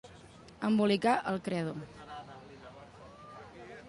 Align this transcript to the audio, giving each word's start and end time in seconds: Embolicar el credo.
Embolicar 0.69 1.13
el 1.31 1.37
credo. 1.47 1.75